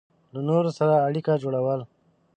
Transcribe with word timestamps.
له 0.33 0.39
نورو 0.49 0.69
سره 0.79 0.93
اړیکې 1.07 1.33
جوړول 1.43 1.81